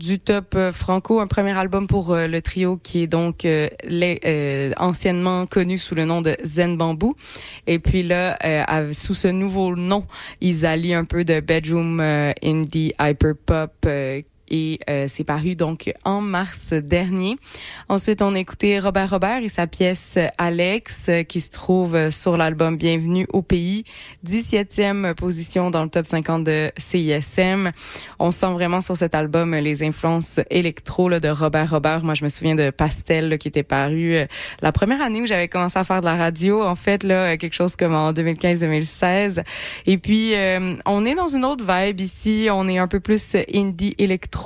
du 0.00 0.18
top 0.18 0.56
euh, 0.56 0.72
franco, 0.72 1.20
un 1.20 1.28
premier 1.28 1.56
album 1.56 1.86
pour 1.86 2.12
euh, 2.12 2.26
le 2.26 2.42
trio 2.42 2.76
qui 2.76 3.04
est 3.04 3.06
donc 3.06 3.44
euh, 3.44 3.68
les, 3.84 4.18
euh, 4.24 4.72
anciennement 4.78 5.46
connu 5.46 5.78
sous 5.78 5.94
le 5.94 6.04
nom 6.04 6.22
de 6.22 6.36
Zen 6.42 6.76
Bamboo. 6.76 7.14
Et 7.68 7.78
puis 7.78 8.02
là, 8.02 8.36
euh, 8.44 8.92
sous 8.92 9.14
ce 9.14 9.28
nouveau 9.28 9.76
nom, 9.76 10.06
ils 10.40 10.66
allient 10.66 10.94
un 10.94 11.04
peu 11.04 11.24
de 11.24 11.38
bedroom 11.38 12.00
indie 12.42 12.92
hyper 12.98 13.34
pop. 13.46 13.86
Et 14.50 14.80
euh, 14.88 15.06
c'est 15.08 15.24
paru 15.24 15.54
donc 15.54 15.92
en 16.04 16.20
mars 16.20 16.72
dernier. 16.72 17.36
Ensuite, 17.88 18.22
on 18.22 18.34
a 18.34 18.38
écouté 18.38 18.78
Robert 18.78 19.10
Robert 19.10 19.42
et 19.42 19.48
sa 19.48 19.66
pièce 19.66 20.18
Alex 20.38 21.06
euh, 21.08 21.22
qui 21.22 21.40
se 21.40 21.50
trouve 21.50 22.10
sur 22.10 22.36
l'album 22.36 22.76
Bienvenue 22.76 23.26
au 23.32 23.42
pays, 23.42 23.84
17e 24.26 25.14
position 25.14 25.70
dans 25.70 25.82
le 25.84 25.90
top 25.90 26.06
50 26.06 26.44
de 26.44 26.70
CISM. 26.76 27.72
On 28.18 28.30
sent 28.30 28.52
vraiment 28.52 28.80
sur 28.80 28.96
cet 28.96 29.14
album 29.14 29.54
euh, 29.54 29.60
les 29.60 29.82
influences 29.82 30.40
électro 30.50 31.08
là, 31.08 31.20
de 31.20 31.28
Robert 31.28 31.70
Robert. 31.70 32.04
Moi, 32.04 32.14
je 32.14 32.24
me 32.24 32.28
souviens 32.28 32.54
de 32.54 32.70
Pastel 32.70 33.28
là, 33.28 33.38
qui 33.38 33.48
était 33.48 33.62
paru 33.62 34.14
euh, 34.14 34.26
la 34.62 34.72
première 34.72 35.00
année 35.02 35.22
où 35.22 35.26
j'avais 35.26 35.48
commencé 35.48 35.78
à 35.78 35.84
faire 35.84 36.00
de 36.00 36.06
la 36.06 36.16
radio. 36.16 36.62
En 36.62 36.74
fait, 36.74 37.02
là, 37.02 37.36
quelque 37.36 37.54
chose 37.54 37.76
comme 37.76 37.94
en 37.94 38.12
2015-2016. 38.12 39.42
Et 39.86 39.98
puis, 39.98 40.34
euh, 40.34 40.74
on 40.86 41.04
est 41.04 41.14
dans 41.14 41.28
une 41.28 41.44
autre 41.44 41.64
vibe 41.64 42.00
ici. 42.00 42.48
On 42.50 42.68
est 42.68 42.78
un 42.78 42.88
peu 42.88 43.00
plus 43.00 43.36
indie 43.54 43.94
électro, 43.98 44.37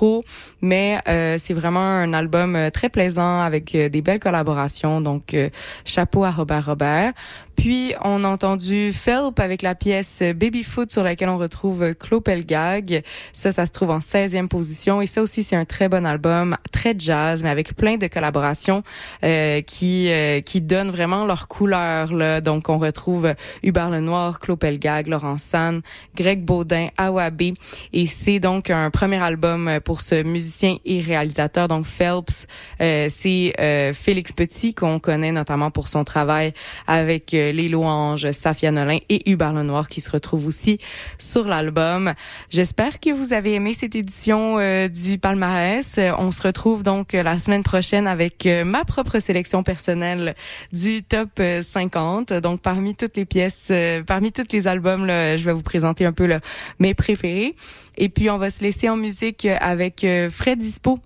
mais 0.60 0.98
euh, 1.08 1.36
c'est 1.38 1.54
vraiment 1.54 1.80
un 1.80 2.12
album 2.12 2.56
euh, 2.56 2.70
très 2.70 2.88
plaisant 2.88 3.40
avec 3.40 3.74
euh, 3.74 3.88
des 3.88 4.02
belles 4.02 4.20
collaborations. 4.20 5.00
Donc, 5.00 5.34
euh, 5.34 5.50
chapeau 5.84 6.24
à 6.24 6.30
Robert 6.30 6.66
Robert. 6.66 7.12
Puis, 7.56 7.94
on 8.02 8.24
a 8.24 8.28
entendu 8.28 8.92
Phelp 8.92 9.38
avec 9.38 9.62
la 9.62 9.74
pièce 9.74 10.22
Babyfoot 10.22 10.90
sur 10.90 11.02
laquelle 11.02 11.28
on 11.28 11.38
retrouve 11.38 11.94
Claude 11.94 12.24
Pelgag. 12.24 13.02
Ça, 13.32 13.52
ça 13.52 13.66
se 13.66 13.72
trouve 13.72 13.90
en 13.90 13.98
16e 13.98 14.48
position. 14.48 15.00
Et 15.00 15.06
ça 15.06 15.22
aussi, 15.22 15.42
c'est 15.42 15.56
un 15.56 15.64
très 15.64 15.88
bon 15.88 16.04
album, 16.04 16.56
très 16.72 16.94
jazz, 16.98 17.42
mais 17.42 17.50
avec 17.50 17.74
plein 17.76 17.96
de 17.96 18.06
collaborations 18.06 18.82
euh, 19.24 19.60
qui 19.60 20.10
euh, 20.10 20.40
qui 20.40 20.60
donnent 20.60 20.90
vraiment 20.90 21.24
leur 21.24 21.48
couleur. 21.48 22.12
Là. 22.12 22.40
Donc, 22.40 22.68
on 22.68 22.78
retrouve 22.78 23.34
Hubert 23.62 23.90
Lenoir, 23.90 24.40
Claude 24.40 24.58
Pelgag, 24.58 25.06
Laurent 25.06 25.38
San, 25.38 25.82
Greg 26.16 26.44
Baudin, 26.44 26.88
Awabé. 26.96 27.54
Et 27.92 28.06
c'est 28.06 28.40
donc 28.40 28.70
un 28.70 28.90
premier 28.90 29.22
album 29.22 29.80
pour 29.84 30.00
ce 30.00 30.22
musicien 30.22 30.76
et 30.84 31.00
réalisateur. 31.00 31.68
Donc, 31.68 31.86
Phelps, 31.86 32.46
euh, 32.80 33.06
c'est 33.08 33.54
euh, 33.60 33.92
Félix 33.92 34.32
Petit, 34.32 34.74
qu'on 34.74 34.98
connaît 34.98 35.32
notamment 35.32 35.70
pour 35.70 35.88
son 35.88 36.04
travail 36.04 36.52
avec 36.86 37.34
Les 37.50 37.68
Louanges, 37.68 38.30
Safia 38.30 38.70
Nolin 38.70 38.98
et 39.08 39.28
Hubert 39.30 39.52
Lenoir, 39.52 39.88
qui 39.88 40.00
se 40.00 40.10
retrouvent 40.10 40.46
aussi 40.46 40.78
sur 41.18 41.48
l'album. 41.48 42.14
J'espère 42.50 43.00
que 43.00 43.10
vous 43.10 43.32
avez 43.32 43.54
aimé 43.54 43.72
cette 43.72 43.96
édition 43.96 44.58
euh, 44.58 44.88
du 44.88 45.18
palmarès. 45.18 45.88
Euh, 45.98 46.12
On 46.18 46.30
se 46.30 46.42
retrouve 46.42 46.82
donc 46.82 47.14
euh, 47.14 47.22
la 47.22 47.38
semaine 47.38 47.62
prochaine 47.62 48.06
avec 48.06 48.46
euh, 48.46 48.64
ma 48.64 48.84
propre 48.84 49.18
sélection 49.18 49.62
personnelle 49.62 50.34
du 50.72 51.02
top 51.02 51.30
euh, 51.40 51.62
50. 51.62 52.32
Donc, 52.34 52.60
parmi 52.60 52.94
toutes 52.94 53.16
les 53.16 53.24
pièces, 53.24 53.68
euh, 53.70 54.02
parmi 54.02 54.32
tous 54.32 54.52
les 54.52 54.68
albums, 54.68 55.06
là, 55.06 55.36
je 55.36 55.44
vais 55.44 55.52
vous 55.52 55.62
présenter 55.62 56.04
un 56.04 56.12
peu 56.12 56.26
là, 56.26 56.40
mes 56.78 56.94
préférés. 56.94 57.56
Et 57.96 58.08
puis, 58.08 58.30
on 58.30 58.38
va 58.38 58.50
se 58.50 58.60
laisser 58.60 58.88
en 58.88 58.96
musique 58.96 59.44
euh, 59.44 59.56
avec 59.60 60.04
euh, 60.04 60.30
Fred 60.30 60.58
Dispo 60.58 60.98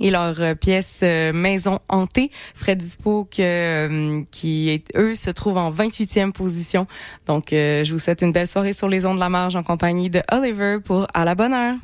et 0.00 0.10
leur 0.10 0.40
euh, 0.40 0.54
pièce 0.54 1.00
euh, 1.02 1.32
Maison 1.32 1.78
hantée. 1.88 2.30
Fred 2.54 2.78
Dispo 2.78 3.28
euh, 3.38 4.22
qui 4.30 4.82
eux 4.96 5.14
se 5.14 5.30
trouvent 5.30 5.58
en 5.58 5.70
28e 5.70 6.32
position. 6.32 6.86
Donc 7.26 7.52
euh, 7.52 7.84
je 7.84 7.92
vous 7.92 7.98
souhaite 7.98 8.22
une 8.22 8.32
belle 8.32 8.46
soirée 8.46 8.72
sur 8.72 8.88
les 8.88 9.06
ondes 9.06 9.16
de 9.16 9.20
la 9.20 9.28
marge 9.28 9.56
en 9.56 9.62
compagnie 9.62 10.10
de 10.10 10.22
Oliver 10.32 10.78
pour 10.84 11.06
À 11.14 11.24
la 11.24 11.34
bonne 11.34 11.52
heure. 11.52 11.76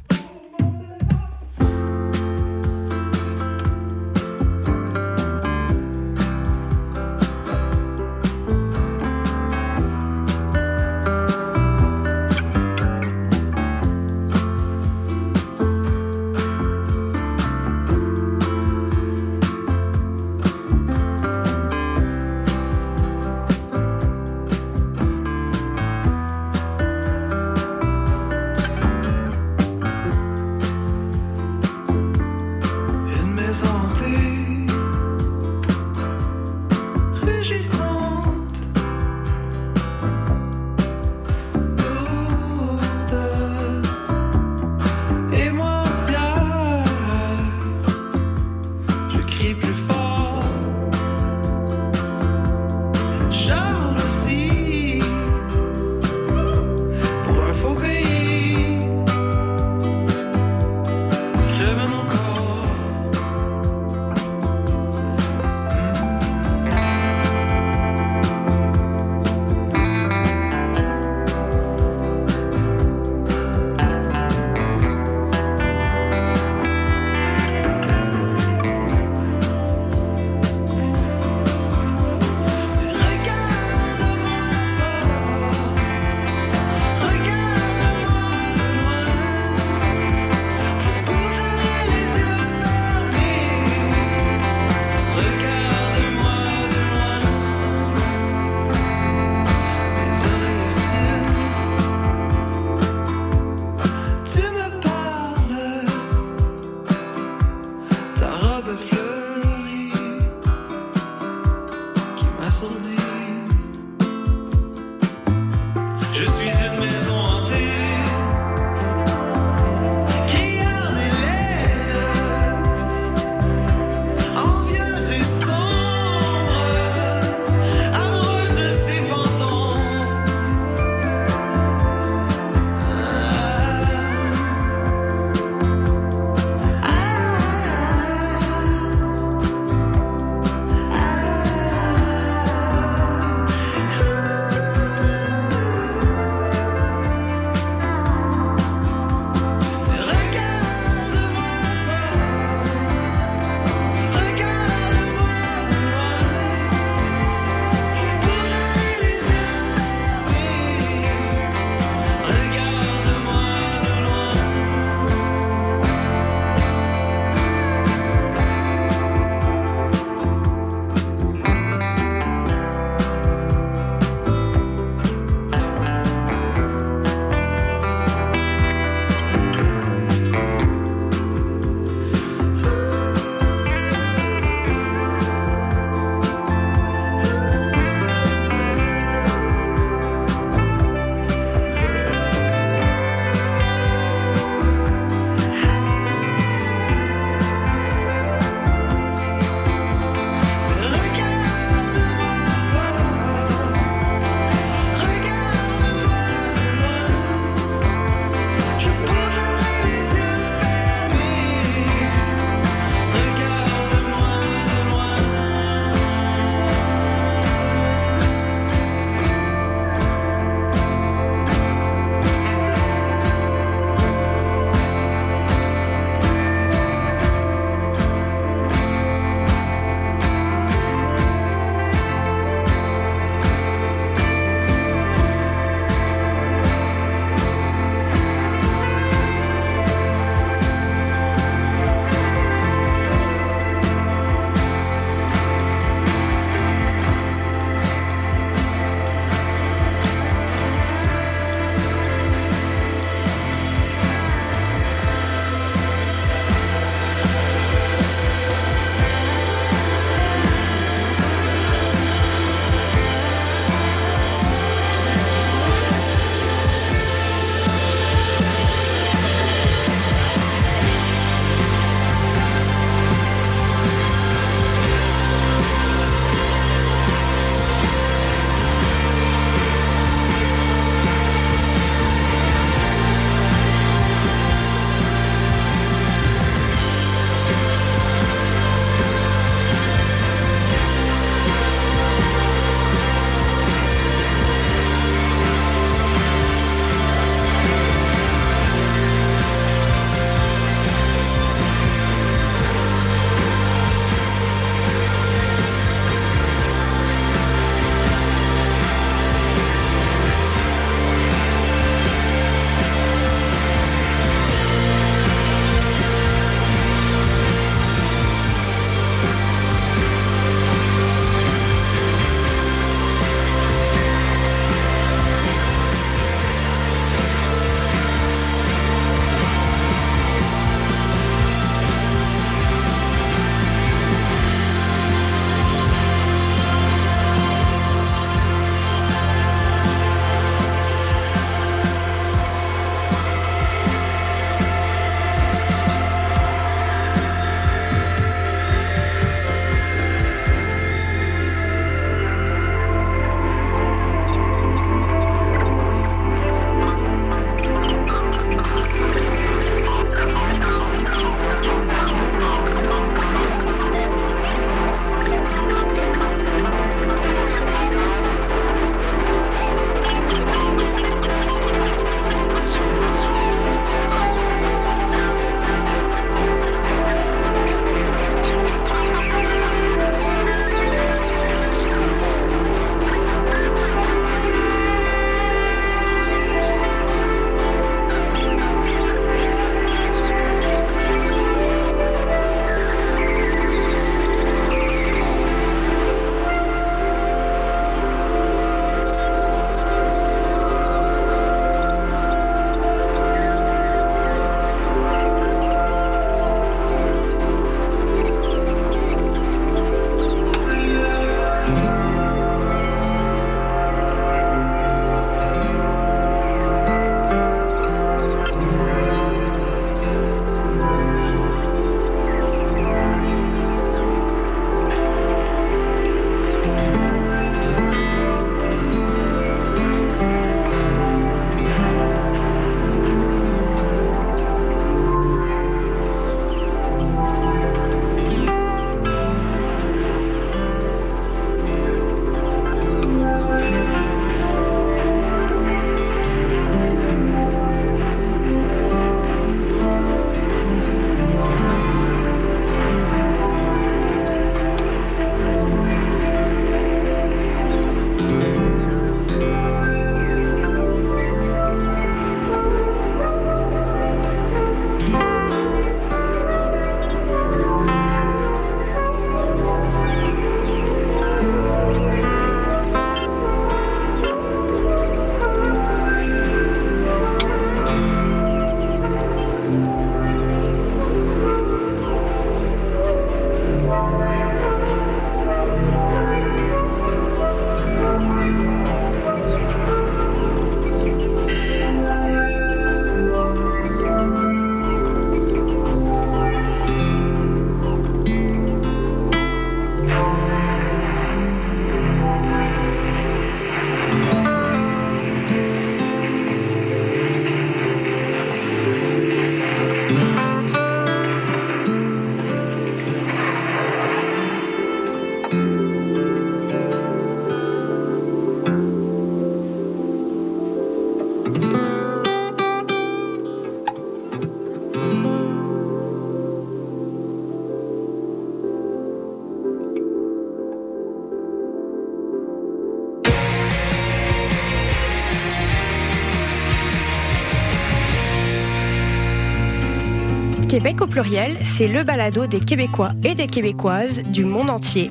Québec 540.82 541.02
au 541.02 541.06
pluriel, 541.06 541.58
c'est 541.62 541.88
le 541.88 542.04
balado 542.04 542.46
des 542.46 542.58
Québécois 542.58 543.10
et 543.22 543.34
des 543.34 543.48
Québécoises 543.48 544.22
du 544.22 544.46
monde 544.46 544.70
entier. 544.70 545.10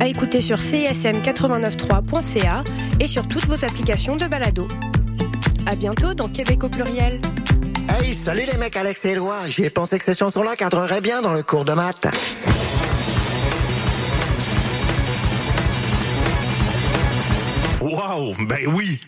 À 0.00 0.06
écouter 0.06 0.40
sur 0.40 0.56
csm893.ca 0.56 2.64
et 2.98 3.06
sur 3.06 3.28
toutes 3.28 3.44
vos 3.44 3.66
applications 3.66 4.16
de 4.16 4.24
balado. 4.24 4.66
À 5.66 5.76
bientôt 5.76 6.14
dans 6.14 6.28
Québec 6.28 6.64
au 6.64 6.70
pluriel. 6.70 7.20
Hey, 7.90 8.14
salut 8.14 8.44
les 8.50 8.56
mecs, 8.56 8.78
Alex 8.78 9.04
et 9.04 9.10
Éloi. 9.10 9.36
J'ai 9.46 9.68
pensé 9.68 9.98
que 9.98 10.04
ces 10.06 10.14
chansons-là 10.14 10.56
cadreraient 10.56 11.02
bien 11.02 11.20
dans 11.20 11.34
le 11.34 11.42
cours 11.42 11.66
de 11.66 11.74
maths. 11.74 12.08
Wow, 17.82 18.34
ben 18.48 18.74
oui! 18.74 18.98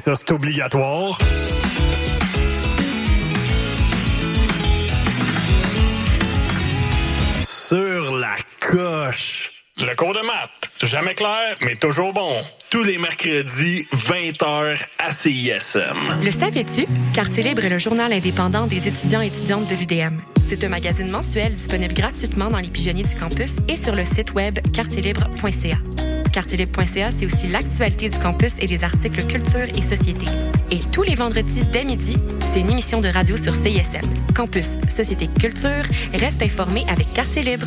Ça, 0.00 0.14
c'est 0.16 0.32
obligatoire. 0.32 1.18
Sur 7.42 8.16
la 8.16 8.36
coche. 8.60 9.50
Le 9.76 9.94
cours 9.94 10.12
de 10.12 10.20
maths. 10.20 10.70
Jamais 10.82 11.14
clair, 11.14 11.56
mais 11.62 11.76
toujours 11.76 12.12
bon. 12.12 12.42
Tous 12.70 12.82
les 12.82 12.98
mercredis, 12.98 13.86
20h 13.92 14.78
à 14.98 15.10
CISM. 15.10 16.22
Le 16.22 16.30
savais-tu? 16.30 16.86
Quartier 17.14 17.42
Libre 17.42 17.64
est 17.64 17.70
le 17.70 17.78
journal 17.78 18.12
indépendant 18.12 18.66
des 18.66 18.88
étudiants 18.88 19.22
et 19.22 19.28
étudiantes 19.28 19.68
de 19.68 19.74
l'UDM. 19.74 20.20
C'est 20.48 20.64
un 20.64 20.68
magazine 20.68 21.10
mensuel 21.10 21.54
disponible 21.54 21.94
gratuitement 21.94 22.50
dans 22.50 22.58
les 22.58 22.68
pigeonniers 22.68 23.04
du 23.04 23.14
campus 23.14 23.52
et 23.68 23.76
sur 23.76 23.94
le 23.94 24.04
site 24.04 24.32
web 24.32 24.58
quartierlibre.ca. 24.74 26.09
Quartierlibre.ca, 26.32 27.10
c'est 27.12 27.26
aussi 27.26 27.46
l'actualité 27.46 28.08
du 28.08 28.18
campus 28.18 28.52
et 28.58 28.66
des 28.66 28.82
articles 28.84 29.24
culture 29.26 29.68
et 29.76 29.82
société. 29.82 30.26
Et 30.70 30.78
tous 30.92 31.02
les 31.02 31.14
vendredis 31.14 31.64
dès 31.72 31.84
midi, 31.84 32.16
c'est 32.52 32.60
une 32.60 32.70
émission 32.70 33.00
de 33.00 33.08
radio 33.08 33.36
sur 33.36 33.54
CISM. 33.54 34.00
Campus, 34.34 34.78
société, 34.88 35.28
culture, 35.28 35.84
reste 36.14 36.42
informé 36.42 36.84
avec 36.88 37.12
Quartier 37.12 37.42
Libre. 37.42 37.66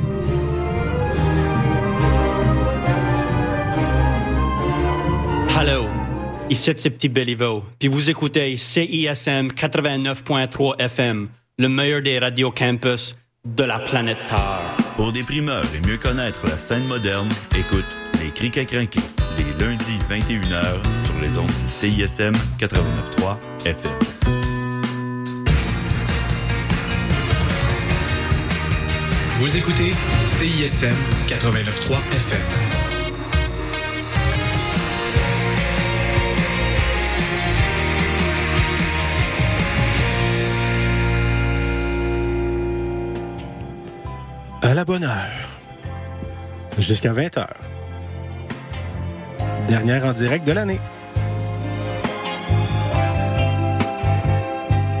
Ici 6.51 6.73
c'est 6.75 6.89
Petit 6.89 7.07
Béliveau, 7.07 7.63
puis 7.79 7.87
vous 7.87 8.09
écoutez 8.09 8.57
CISM 8.57 9.51
89.3 9.53 10.79
FM, 10.79 11.29
le 11.57 11.69
meilleur 11.69 12.01
des 12.01 12.19
radios 12.19 12.51
campus 12.51 13.15
de 13.45 13.63
la 13.63 13.79
planète 13.79 14.17
Terre. 14.27 14.75
Pour 14.97 15.13
des 15.13 15.23
primeurs 15.23 15.63
et 15.73 15.87
mieux 15.87 15.97
connaître 15.97 16.45
la 16.45 16.57
scène 16.57 16.87
moderne, 16.87 17.29
écoute 17.57 17.85
Les 18.21 18.31
Crics 18.31 18.57
à 18.57 18.65
crinquer, 18.65 18.99
les 19.37 19.65
lundis 19.65 19.97
21h 20.09 20.99
sur 20.99 21.19
les 21.21 21.37
ondes 21.37 21.47
du 21.47 21.67
CISM 21.67 22.33
89.3 22.59 23.37
FM. 23.65 23.91
Vous 29.39 29.57
écoutez 29.57 29.93
CISM 30.27 30.93
89.3 31.27 31.95
FM. 32.15 32.70
À 44.63 44.75
la 44.75 44.85
bonne 44.85 45.03
heure. 45.03 45.59
Jusqu'à 46.77 47.13
20h. 47.13 47.47
Dernière 49.67 50.05
en 50.05 50.13
direct 50.13 50.45
de 50.45 50.51
l'année. 50.51 50.79